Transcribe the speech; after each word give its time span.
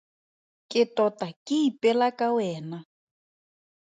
Ke 0.71 0.81
tota 0.99 1.27
ke 1.47 1.57
ipela 1.69 2.07
ka 2.17 2.27
wena. 2.37 2.77